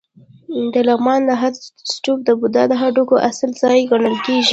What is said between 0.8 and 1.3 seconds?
لغمان